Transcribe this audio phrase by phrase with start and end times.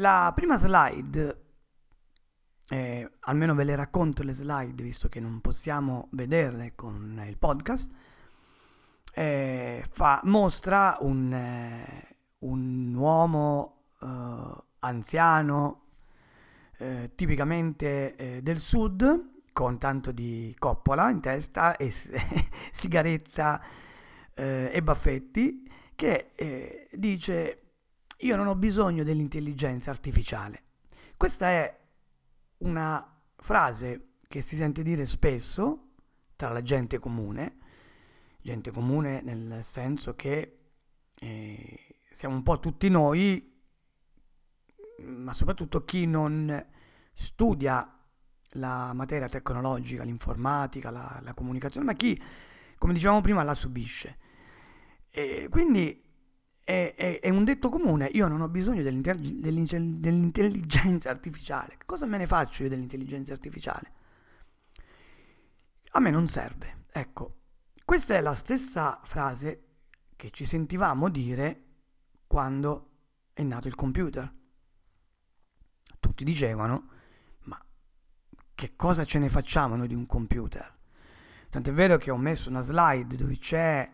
[0.00, 1.44] La prima slide,
[2.70, 7.92] eh, almeno ve le racconto le slide visto che non possiamo vederle con il podcast,
[9.12, 15.82] eh, fa, mostra un, eh, un uomo eh, anziano,
[16.78, 21.90] eh, tipicamente eh, del sud, con tanto di coppola in testa e
[22.72, 23.62] sigaretta
[24.32, 27.60] eh, e baffetti, che eh, dice
[28.20, 30.64] io non ho bisogno dell'intelligenza artificiale.
[31.16, 31.78] Questa è
[32.58, 35.92] una frase che si sente dire spesso
[36.36, 37.58] tra la gente comune,
[38.40, 40.58] gente comune nel senso che
[41.18, 43.60] eh, siamo un po' tutti noi,
[45.04, 46.66] ma soprattutto chi non
[47.12, 47.98] studia
[48.54, 52.20] la materia tecnologica, l'informatica, la, la comunicazione, ma chi,
[52.76, 54.18] come dicevamo prima, la subisce.
[55.10, 56.09] E quindi
[56.64, 61.76] è, è, è, un detto comune, io non ho bisogno dell'intelligenza artificiale.
[61.84, 63.92] Cosa me ne faccio io dell'intelligenza artificiale?
[65.92, 66.84] A me non serve.
[66.92, 67.38] Ecco,
[67.84, 69.64] questa è la stessa frase
[70.14, 71.64] che ci sentivamo dire
[72.26, 72.90] quando
[73.32, 74.32] è nato il computer.
[75.98, 76.88] Tutti dicevano,
[77.44, 77.60] ma
[78.54, 80.78] che cosa ce ne facciamo noi di un computer?
[81.48, 83.90] Tant'è vero che ho messo una slide dove c'è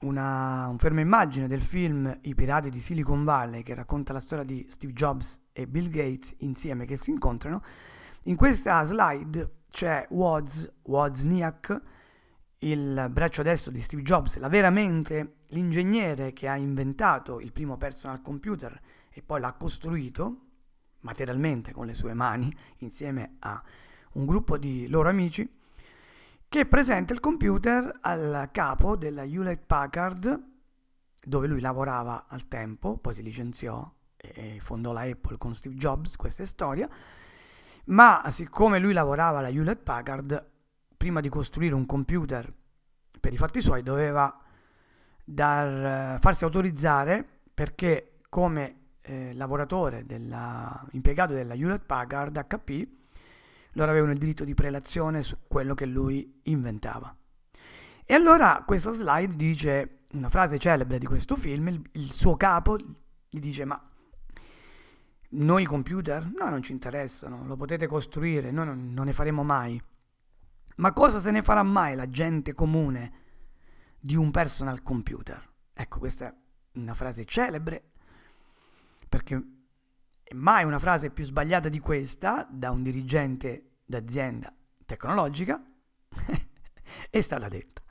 [0.00, 4.44] una, un fermo immagine del film I pirati di Silicon Valley che racconta la storia
[4.44, 7.62] di Steve Jobs e Bill Gates insieme che si incontrano.
[8.24, 11.82] In questa slide c'è Woz, Wozniak,
[12.58, 18.22] il braccio destro di Steve Jobs, la veramente l'ingegnere che ha inventato il primo personal
[18.22, 18.78] computer
[19.10, 20.46] e poi l'ha costruito
[21.00, 23.62] materialmente con le sue mani insieme a
[24.12, 25.59] un gruppo di loro amici
[26.50, 30.46] che presenta il computer al capo della Hewlett Packard,
[31.22, 36.16] dove lui lavorava al tempo, poi si licenziò e fondò la Apple con Steve Jobs,
[36.16, 36.88] questa è storia,
[37.84, 40.50] ma siccome lui lavorava alla Hewlett Packard,
[40.96, 42.52] prima di costruire un computer
[43.20, 44.36] per i fatti suoi doveva
[45.24, 52.98] dar, farsi autorizzare perché come eh, lavoratore, della, impiegato della Hewlett Packard HP,
[53.72, 57.14] loro avevano il diritto di prelazione su quello che lui inventava.
[58.04, 62.76] E allora questa slide dice una frase celebre di questo film, il, il suo capo
[63.28, 63.80] gli dice ma
[65.32, 66.28] noi computer?
[66.36, 69.80] No, non ci interessano, lo potete costruire, noi non, non ne faremo mai.
[70.76, 73.12] Ma cosa se ne farà mai la gente comune
[74.00, 75.48] di un personal computer?
[75.72, 76.34] Ecco, questa è
[76.72, 77.90] una frase celebre,
[79.08, 79.59] perché
[80.34, 84.54] mai una frase più sbagliata di questa da un dirigente d'azienda
[84.84, 85.62] tecnologica
[87.10, 87.82] è stata detta.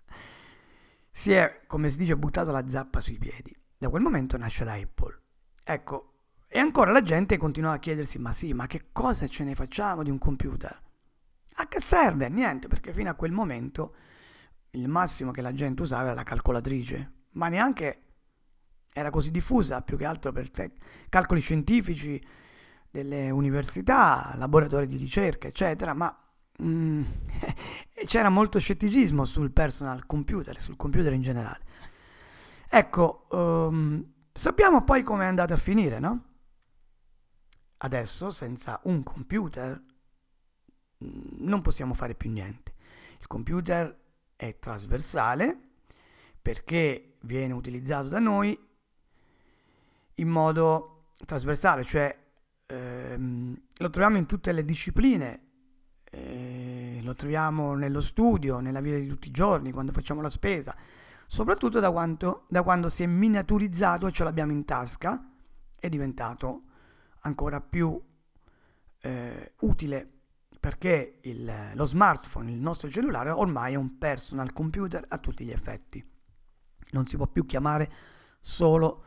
[1.11, 3.55] Si è, come si dice, buttato la zappa sui piedi.
[3.77, 5.21] Da quel momento nasce la Apple.
[5.63, 6.13] Ecco,
[6.47, 10.03] e ancora la gente continua a chiedersi, ma sì, ma che cosa ce ne facciamo
[10.03, 10.81] di un computer?
[11.55, 12.29] A che serve?
[12.29, 13.95] Niente, perché fino a quel momento
[14.71, 18.08] il massimo che la gente usava era la calcolatrice, ma neanche
[18.99, 20.51] era così diffusa, più che altro per
[21.09, 22.21] calcoli scientifici
[22.91, 26.15] delle università, laboratori di ricerca, eccetera, ma
[26.61, 27.03] mm,
[28.05, 31.65] c'era molto scetticismo sul personal computer, sul computer in generale.
[32.69, 36.25] Ecco, um, sappiamo poi come è andata a finire, no?
[37.77, 39.81] Adesso, senza un computer,
[41.03, 42.73] mm, non possiamo fare più niente.
[43.19, 43.97] Il computer
[44.35, 45.57] è trasversale
[46.41, 48.57] perché viene utilizzato da noi
[50.19, 52.15] in modo trasversale, cioè
[52.65, 55.47] ehm, lo troviamo in tutte le discipline,
[56.03, 60.75] eh, lo troviamo nello studio, nella vita di tutti i giorni, quando facciamo la spesa,
[61.27, 65.31] soprattutto da, quanto, da quando si è miniaturizzato e ce l'abbiamo in tasca,
[65.75, 66.63] è diventato
[67.21, 68.01] ancora più
[69.01, 70.13] eh, utile
[70.59, 75.51] perché il, lo smartphone, il nostro cellulare, ormai è un personal computer a tutti gli
[75.51, 76.05] effetti.
[76.91, 77.89] Non si può più chiamare
[78.41, 79.03] solo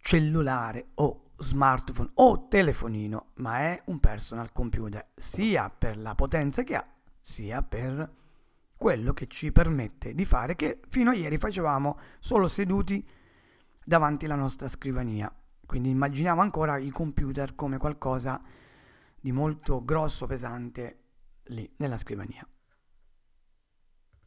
[0.00, 6.74] cellulare o smartphone o telefonino, ma è un personal computer, sia per la potenza che
[6.74, 6.86] ha,
[7.20, 8.16] sia per
[8.76, 13.06] quello che ci permette di fare che fino a ieri facevamo solo seduti
[13.84, 15.32] davanti alla nostra scrivania.
[15.66, 18.40] Quindi immaginiamo ancora i computer come qualcosa
[19.20, 20.98] di molto grosso, pesante
[21.48, 22.46] lì nella scrivania.